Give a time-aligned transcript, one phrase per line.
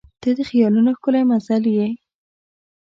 [0.21, 1.87] •ته د خیالونو ښکلی منزل یې.